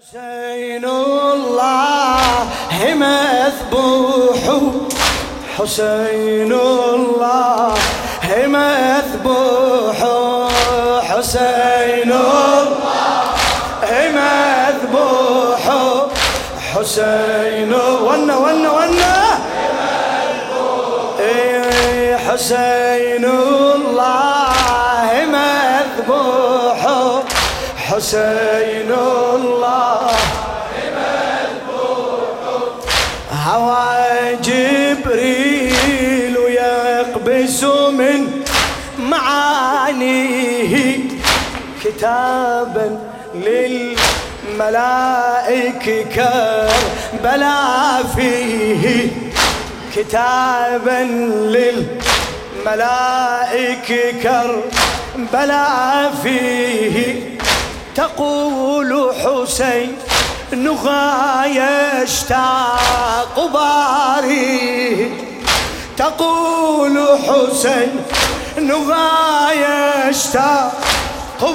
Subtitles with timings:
[0.00, 2.20] حسين الله
[2.94, 4.42] مذبوح
[5.58, 7.74] حسين الله
[8.46, 9.98] مذبوح
[11.02, 15.64] حسين الله مذبوح
[16.74, 17.72] حسين
[18.02, 19.38] ونا ونا ونا
[21.20, 26.80] إيه، حسين الله مذبوح
[27.88, 28.69] حسين
[33.50, 37.64] هوى جبريل يقبس
[37.98, 38.42] من
[38.98, 40.98] معانيه
[41.84, 42.98] كتابا
[44.54, 47.58] للملائك كربلا
[48.16, 49.08] فيه
[49.96, 51.00] كتابا
[52.66, 57.20] للملائك كربلا فيه.
[57.94, 59.92] تقول حسين
[60.52, 65.12] نغاية اشتاق باري.
[65.96, 68.02] تقول حسين
[68.58, 70.72] نغاية اشتاق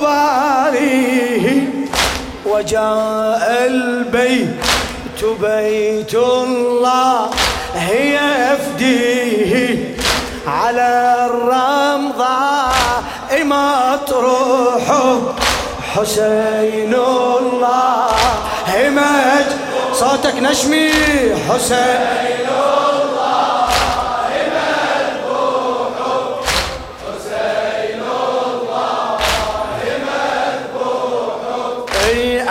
[0.00, 1.68] باري.
[2.46, 4.60] وجاء البيت
[5.40, 7.30] بيت الله
[7.74, 8.18] هي
[8.54, 9.94] أفديه.
[10.46, 12.74] على الرمضاء
[13.44, 15.18] مطروحه
[15.94, 18.23] حسين الله.
[18.74, 19.46] همج
[19.92, 20.90] صوتك نشمي
[21.48, 22.00] حسين.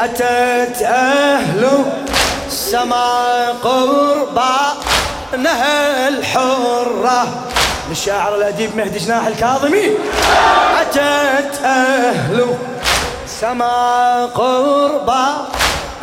[0.03, 1.85] اتت أهل
[2.47, 4.55] السماء قربا
[5.37, 7.27] نهى الحرة.
[7.89, 9.91] للشاعر الأديب مهدي جناح الكاظمي.
[10.81, 12.55] اتت أهل
[13.27, 15.47] سما قربا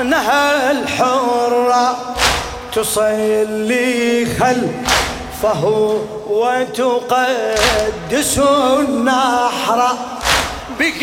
[0.03, 1.97] نهى الحرة
[2.75, 5.65] تصلي خلفه
[6.31, 9.89] وتقدس النحر
[10.79, 11.03] بك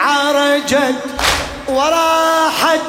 [0.00, 0.94] عرجت
[1.68, 2.80] وراحت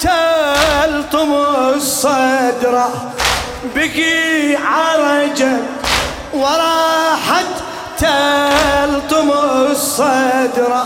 [0.00, 1.32] تلطم
[1.74, 2.84] الصدر
[3.74, 4.04] بك
[4.64, 5.62] عرجت
[6.34, 7.46] وراحت
[7.98, 9.30] تلطم
[9.70, 10.82] الصدر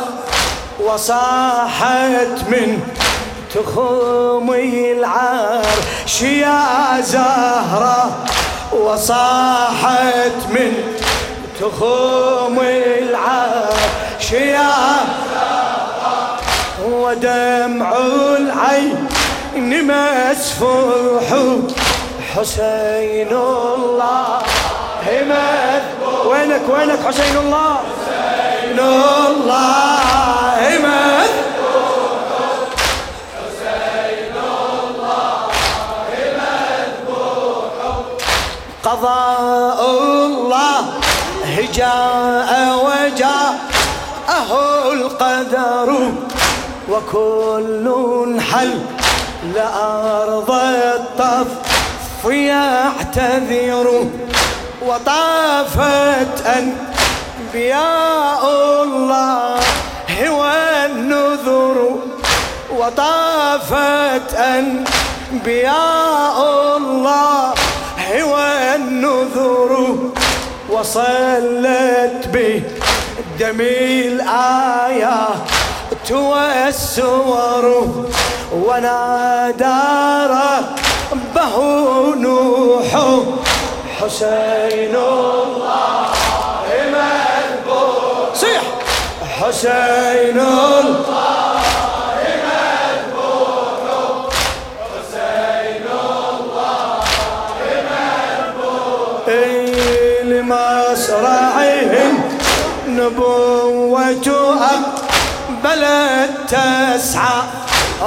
[0.80, 2.80] وصاحت من
[3.56, 8.24] تخوم العرش يا زهرة
[8.72, 10.72] وصاحت من
[11.60, 14.70] تخوم العرش يا
[15.32, 16.38] زهرة
[16.88, 17.96] ودمع
[18.36, 19.08] العين
[19.56, 21.24] مسفوح
[22.36, 24.38] حسين الله.
[25.06, 25.82] همت
[26.26, 29.96] وينك وينك حسين الله؟ حسين الله.
[38.86, 39.80] قضاء
[40.26, 40.84] الله
[41.74, 42.50] جاء
[42.86, 43.58] وجاء
[44.28, 46.12] أهو القدر
[46.90, 48.80] وكل حل
[49.54, 51.46] لأرض الطف
[52.24, 54.08] يعتذر
[54.86, 58.42] وطافت أنبياء
[58.82, 59.58] الله
[60.26, 60.52] هو
[60.86, 61.98] النذر
[62.70, 64.34] وطافت
[65.32, 66.36] أنبياء
[66.76, 67.55] الله
[69.46, 69.96] النذر
[70.70, 72.62] وصلت به
[73.40, 75.38] دم الآيات
[76.10, 77.86] والسور
[78.52, 79.82] ونادى
[81.12, 81.56] ربه
[82.16, 82.90] نوح
[84.00, 86.06] حسين الله
[86.92, 88.62] مذبوح صيح.
[89.40, 91.35] حسين الله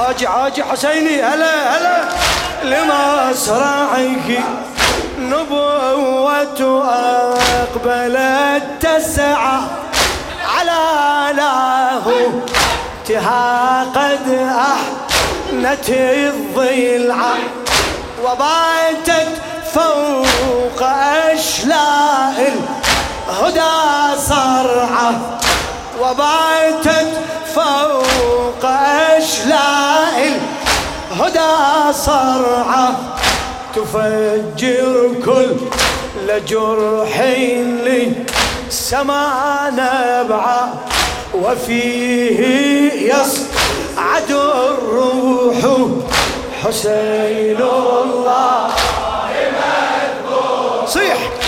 [0.10, 2.04] أجي أجي حسيني هلا هلا.
[2.64, 4.40] لمصرعك
[5.20, 6.84] نبوة
[7.62, 9.60] أقبلت تسعى
[10.58, 12.32] على له
[13.08, 17.22] تها قد أحنت الضلع
[18.24, 19.28] وباتت
[19.74, 20.88] فوق
[21.34, 22.54] أشلاء
[23.30, 25.40] الهدى صرعة.
[26.02, 27.08] وباتت
[27.56, 28.66] فوق
[29.18, 30.40] أشلاء
[31.12, 32.96] الهدى صرعة
[33.76, 37.20] تفجر كل جرح
[37.84, 38.12] لي
[38.70, 40.74] سما نبعا
[41.34, 42.40] وفيه
[43.14, 45.56] يصعد الروح
[46.64, 48.70] حسين الله.
[50.88, 51.39] صيح.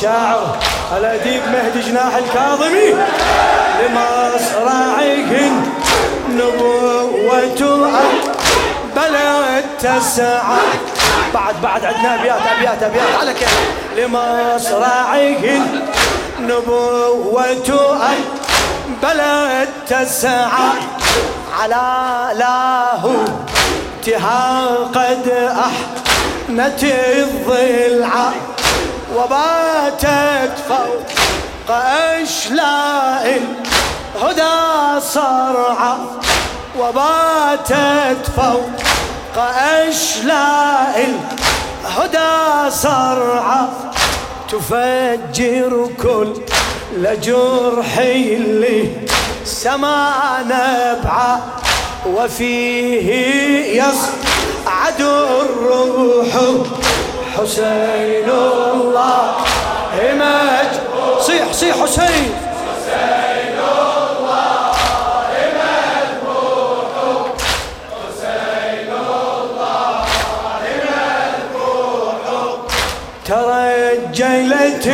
[0.00, 0.56] للشاعر
[0.96, 2.94] الأديب مهدي جناح الكاظمي.
[3.80, 5.66] لمصرعهن
[6.30, 7.88] نبوة
[8.96, 10.58] بلد تسعى
[11.34, 13.14] بعد بعد عندنا أبيات أبيات أبيات.
[13.20, 13.60] على كيف؟
[13.96, 15.86] لمصرعهن
[16.40, 17.98] نبوة
[19.02, 20.70] بلد تسعى
[21.60, 23.24] على له
[24.06, 28.32] تها قد أحنت الضلع
[29.90, 33.40] وباتت فوق أشلاء
[34.16, 35.96] الهدى صرعى
[36.78, 39.42] وباتت فوق
[39.88, 41.08] أشلاء
[41.84, 43.66] الهدى صرعى
[44.48, 46.34] تفجر كل
[46.96, 48.88] لجرح اللي
[49.44, 50.12] سما
[50.46, 51.40] نبعا
[52.06, 53.10] وفيه
[53.82, 56.26] يصعد الروح
[57.36, 59.34] حسين الله
[59.98, 60.70] همج
[61.20, 62.34] صيح صيح حسين.
[62.66, 64.72] حسين الله
[67.96, 69.50] حسين الله
[73.24, 74.86] ترجلت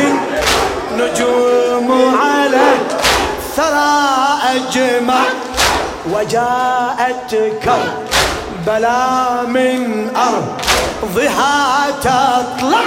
[0.97, 1.89] نجوم
[2.21, 2.67] على
[3.55, 3.97] ثرى
[4.55, 5.23] أجمع
[6.13, 7.31] وجاءت
[7.63, 9.01] كربلا
[9.47, 11.55] من أرضها
[12.01, 12.86] تطلع.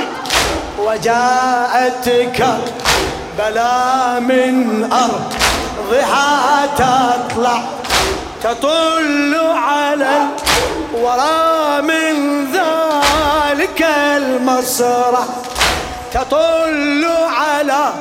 [0.86, 7.62] وجاءت كربلا من أرضها تطلع
[8.42, 10.22] تطل على
[10.94, 13.86] الورى من ذلك
[14.16, 15.24] المصرع
[16.12, 17.92] تطل على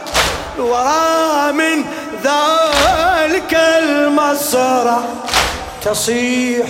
[0.58, 1.84] الورى من
[2.24, 5.00] ذلك المصرع
[5.86, 6.68] تصيح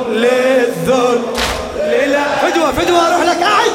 [0.09, 1.21] للذل
[2.07, 3.71] لا فدوة فدوة أروح لك قاعد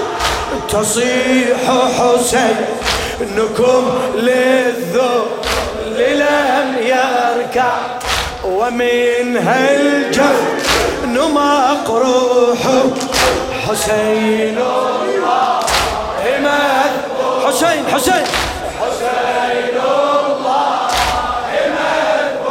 [0.69, 1.59] تصيح
[1.99, 3.83] حسينكم
[4.15, 5.23] للذل
[5.99, 7.73] لم يركع.
[8.45, 12.59] ومن هالجفن مقروح
[13.69, 15.07] حسين الله
[17.57, 18.25] حسين حسين.
[18.81, 20.89] حسين الله
[21.53, 22.45] همد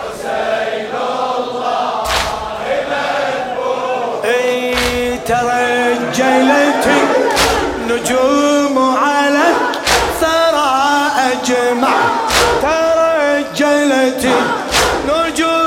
[0.00, 2.02] حسين الله
[2.64, 6.86] همد إي ترجلت
[7.88, 9.48] نجوم على
[10.20, 10.76] ثرى
[11.32, 11.96] أجمع.
[12.62, 14.24] ترجلت
[15.08, 15.63] نجوم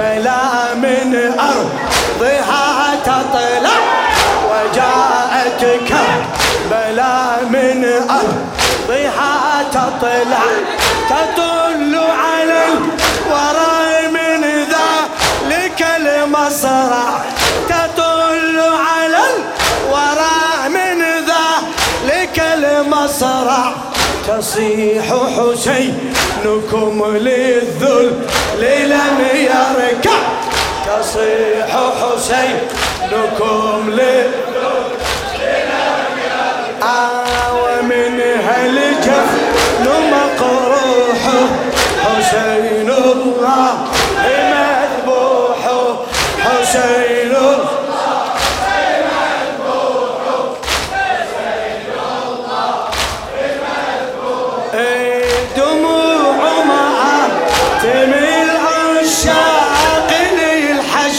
[0.00, 3.80] كربلاء من أرضها تطلع
[4.50, 10.42] وجاءت كربلاء من أرضها تطلع
[11.10, 13.69] تطل على الورى
[24.38, 25.04] تصيح
[25.36, 28.12] حسينكم للذل
[28.86, 30.18] لم يركع
[30.86, 34.30] تصيح حسينكم للذل
[36.82, 41.22] آه ومن هالجفن مقروح
[42.04, 43.89] حسين الله.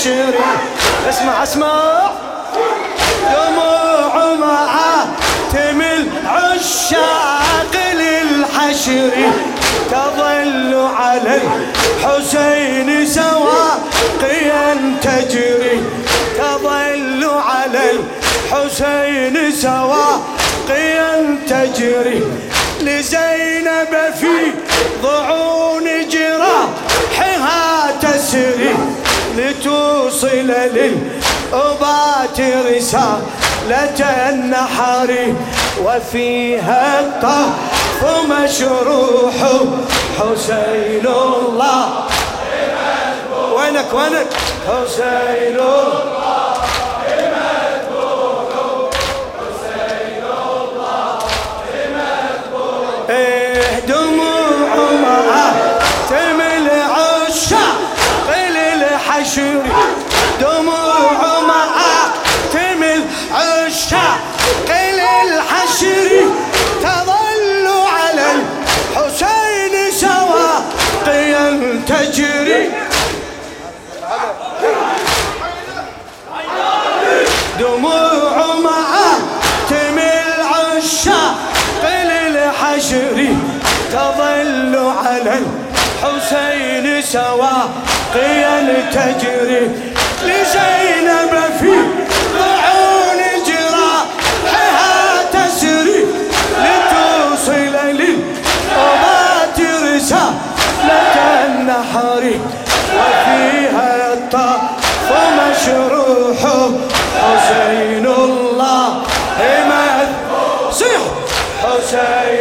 [0.01, 0.34] للحشر
[1.10, 2.12] اسمع اسمع.
[3.34, 9.12] دموع مآتم العشاق للحشر.
[9.91, 15.84] تظل على الحسين سواقيا تجري.
[16.38, 22.24] تظل على الحسين سواقيا تجري.
[22.81, 24.51] لزينب في
[25.03, 28.75] ضعون جراحها تسري.
[29.38, 35.33] لتوصل للأبات رسالة النحر
[35.83, 39.33] وفيها الطرف مشروح
[40.19, 42.05] حسين الله.
[43.55, 44.27] وينك وينك؟
[44.67, 46.10] حسين الله.
[88.13, 89.71] سواقيا تجري
[90.23, 91.71] لزينب في
[92.35, 96.05] ضعون جراحها تسري
[96.63, 99.59] لتوصل للأمات
[99.95, 100.35] رسالة
[101.45, 102.23] النحر
[102.95, 104.61] وفيها الطاف
[105.37, 106.41] مشروح
[107.21, 109.03] حسين الله.
[110.71, 111.01] صيح.
[111.63, 112.40] حسين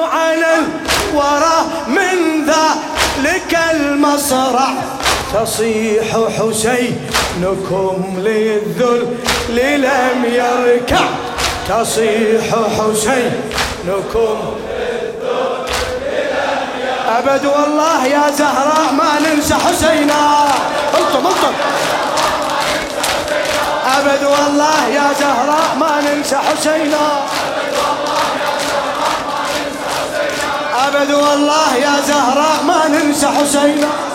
[5.41, 11.05] تصيح حسينكم للذل لم يركع.
[11.69, 12.45] تصيح
[12.77, 14.37] حسينكم
[17.07, 20.47] أبد والله يا زهراء ما ننسى حسينا.
[20.99, 21.53] انطم انطم
[23.97, 27.23] أبد والله يا زهراء ما ننسى حسينا.
[30.87, 34.10] أبد والله يا زهراء ما ننسى حسينا.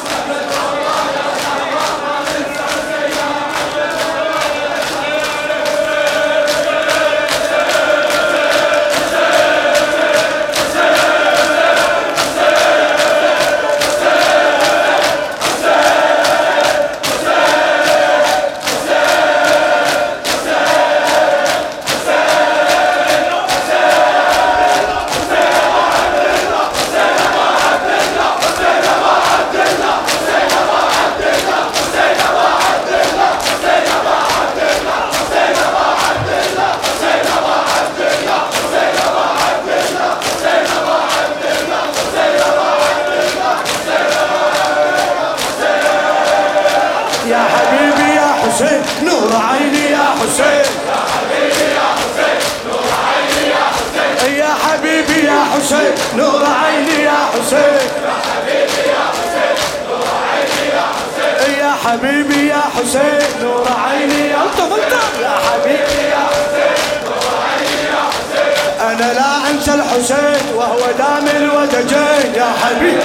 [69.66, 73.02] انسى الحسين وهو دام الودجين يا حبيبي.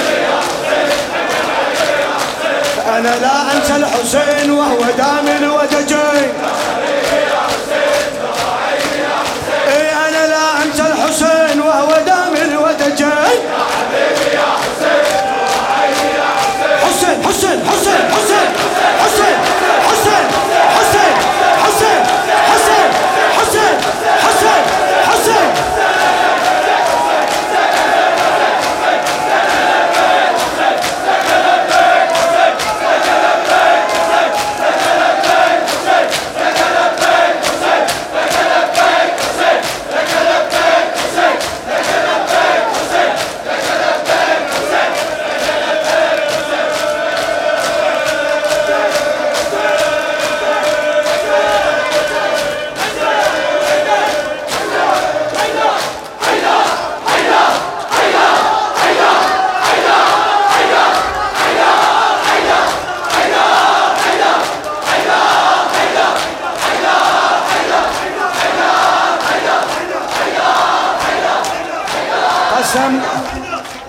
[2.87, 5.20] أنا لا أنسى الحسين وهو دام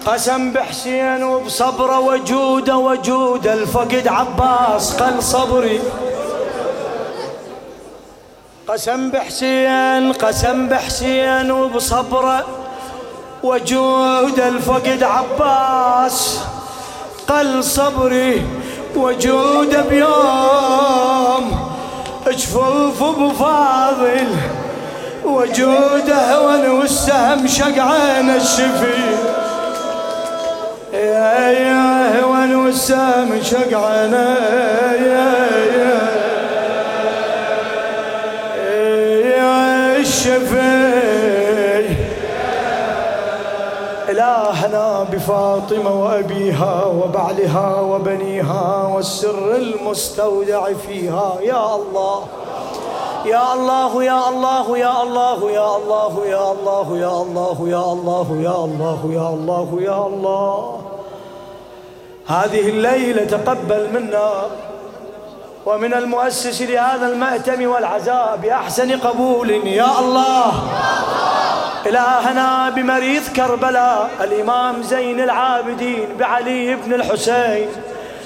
[0.06, 5.80] قسم بحسين وبصبره وجوده وجود الفقد عباس قل صبري.
[8.68, 12.44] قسم بحسين قسم بحسين وبصبره
[13.42, 16.40] وجود الفقد عباس
[17.28, 18.46] قل صبري.
[18.96, 21.44] وجود بيوم
[22.26, 24.28] جفوف بفاضل
[25.24, 29.02] وجوده وأنا والسهم شق عين الشفي
[30.92, 34.12] يا يا والسهم والسهم شقعان.
[34.12, 35.32] يا
[35.78, 36.00] يا
[39.36, 40.82] يا الشفي
[44.08, 51.36] إلهنا بفاطمة وأبيها وبعلها وبنيها والسر المستودع فيها.
[51.42, 52.24] يا الله.
[53.26, 58.64] يا الله يا الله يا الله يا الله يا الله يا الله يا الله يا
[58.64, 60.80] الله يا الله يا الله
[62.26, 64.32] هذه الليلة تقبل منا
[65.66, 70.52] ومن المؤسس لهذا المأتم والعزاء بأحسن قبول يا الله
[71.86, 77.68] إلهنا بمريض كربلاء الإمام زين العابدين بعلي بن الحسين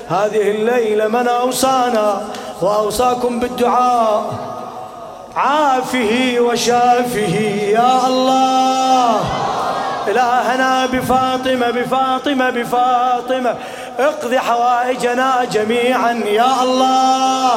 [0.09, 2.23] هذه الليلة من أوصانا
[2.63, 4.56] وأوصاكم بالدعاء
[5.37, 7.37] عافه وشافه
[7.79, 9.21] يا الله.
[10.09, 13.55] إلهنا بفاطمة بفاطمة بفاطمة.
[13.99, 17.51] اقض حوائجنا جميعا يا الله.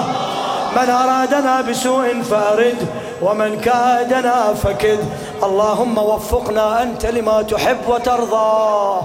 [0.76, 2.88] من أرادنا بسوء فأرد
[3.22, 5.00] ومن كادنا فكد.
[5.44, 9.02] اللهم وفقنا أنت لما تحب وترضى.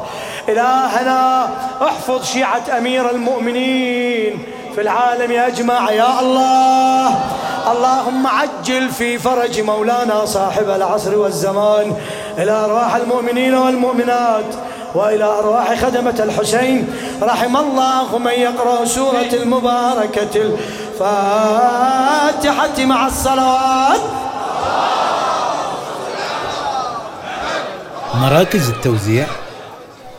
[0.49, 1.49] إلهنا
[1.83, 7.21] احفظ شيعة أمير المؤمنين في العالم أجمع يا الله.
[7.73, 11.97] اللهم عجل في فرج مولانا صاحب العصر والزمان
[12.39, 14.45] إلى أرواح المؤمنين والمؤمنات
[14.95, 16.95] وإلى أرواح خدمة الحسين.
[17.23, 20.37] رحم الله من يقرأ سورة المباركة
[20.95, 21.65] الفاتحة
[22.85, 24.01] مع الصلوات.
[28.15, 29.27] مراكز التوزيع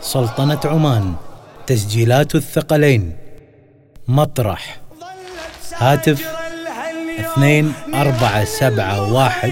[0.01, 1.13] سلطنة عمان
[1.67, 3.17] تسجيلات الثقلين
[4.08, 4.79] مطرح
[5.75, 6.44] هاتف
[7.19, 9.51] اثنين أربعة سبعة واحد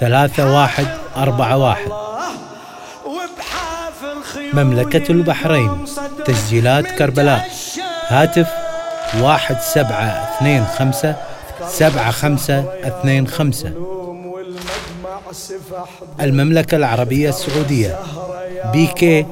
[0.00, 1.90] ثلاثة واحد أربعة واحد.
[4.52, 5.84] مملكة البحرين
[6.24, 7.48] تسجيلات كربلاء.
[8.08, 8.48] هاتف
[9.20, 11.16] واحد سبعة اثنين خمسة
[11.68, 13.72] سبعة خمسة اثنين خمسة.
[16.20, 17.98] المملكة العربية السعودية
[18.72, 19.26] بي كي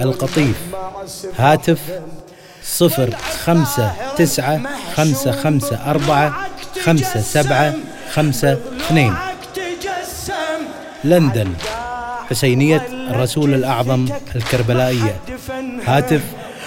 [0.00, 0.56] القطيف.
[1.38, 1.80] هاتف
[2.64, 3.10] صفر
[3.44, 4.60] خمسة تسعة
[4.96, 6.46] خمسة خمسة أربعة
[6.84, 7.74] خمسة سبعة
[8.12, 9.14] خمسة اثنين.
[11.04, 11.54] لندن.
[12.30, 15.16] حسينية الرسول الأعظم الكربلائية.
[15.86, 16.22] هاتف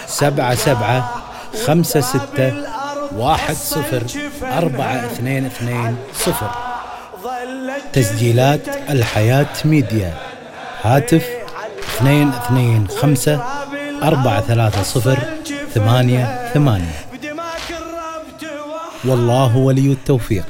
[0.07, 1.23] سبعة سبعة
[1.65, 2.53] خمسة ستة
[3.15, 4.03] واحد صفر
[4.43, 6.51] أربعة اثنين اثنين صفر.
[7.93, 10.13] تسجيلات الحياة ميديا.
[10.83, 11.29] هاتف
[11.95, 13.43] اثنين اثنين خمسة
[14.03, 15.17] أربعة ثلاثة صفر
[15.73, 17.06] ثمانية ثمانية.
[19.05, 20.45] والله ولي التوفيق.